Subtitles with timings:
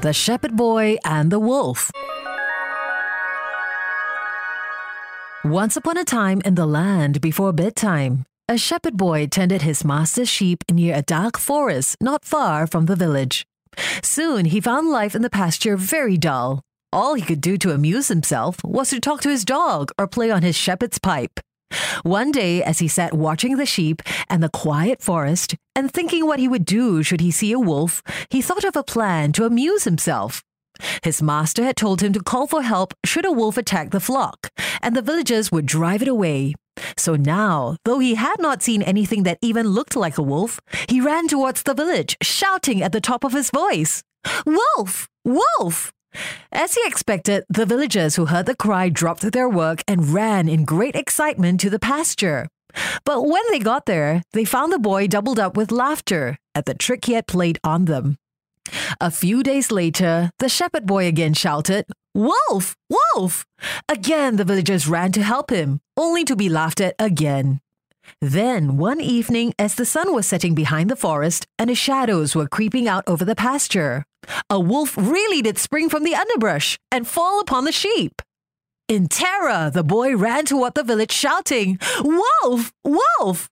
[0.00, 1.90] The Shepherd Boy and the Wolf.
[5.44, 10.28] Once upon a time in the land before bedtime, a shepherd boy tended his master's
[10.28, 13.44] sheep near a dark forest not far from the village.
[14.00, 16.62] Soon he found life in the pasture very dull.
[16.92, 20.30] All he could do to amuse himself was to talk to his dog or play
[20.30, 21.40] on his shepherd's pipe.
[22.02, 26.38] One day, as he sat watching the sheep and the quiet forest and thinking what
[26.38, 29.84] he would do should he see a wolf, he thought of a plan to amuse
[29.84, 30.42] himself.
[31.02, 34.50] His master had told him to call for help should a wolf attack the flock,
[34.80, 36.54] and the villagers would drive it away.
[36.96, 41.00] So now, though he had not seen anything that even looked like a wolf, he
[41.00, 44.02] ran towards the village, shouting at the top of his voice,
[44.46, 45.08] Wolf!
[45.24, 45.92] Wolf!
[46.52, 50.64] As he expected, the villagers who heard the cry dropped their work and ran in
[50.64, 52.48] great excitement to the pasture.
[53.04, 56.74] But when they got there, they found the boy doubled up with laughter at the
[56.74, 58.16] trick he had played on them.
[59.00, 62.76] A few days later, the shepherd boy again shouted, Wolf!
[62.90, 63.46] Wolf!
[63.88, 67.60] Again, the villagers ran to help him, only to be laughed at again.
[68.20, 72.48] Then, one evening, as the sun was setting behind the forest and the shadows were
[72.48, 74.04] creeping out over the pasture,
[74.50, 78.20] a wolf really did spring from the underbrush and fall upon the sheep.
[78.88, 82.72] In terror, the boy ran toward the village shouting, Wolf!
[82.84, 83.50] Wolf!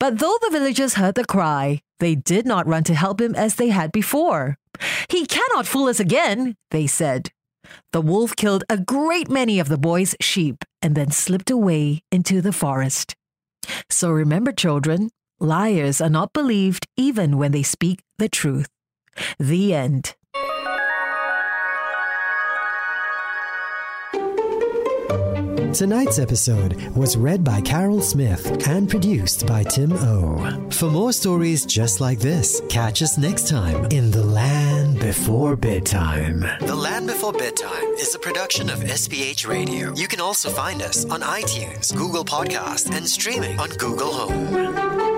[0.00, 3.56] But though the villagers heard the cry, they did not run to help him as
[3.56, 4.56] they had before.
[5.08, 7.30] He cannot fool us again, they said.
[7.92, 12.40] The wolf killed a great many of the boy's sheep and then slipped away into
[12.40, 13.14] the forest.
[13.90, 15.10] So remember, children,
[15.40, 18.68] liars are not believed even when they speak the truth.
[19.38, 20.14] The end.
[25.74, 30.68] Tonight's episode was read by Carol Smith and produced by Tim O.
[30.70, 34.63] For more stories just like this, catch us next time in The Land
[35.04, 36.40] Before Bedtime.
[36.60, 39.92] The Land Before Bedtime is a production of SPH Radio.
[39.94, 45.13] You can also find us on iTunes, Google Podcast, and streaming on Google Home.